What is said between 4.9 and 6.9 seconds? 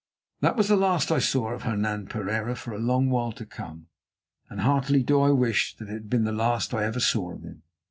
do I wish that it had been the last I